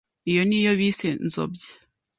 [0.29, 1.69] iyo ni yo bise nzobya.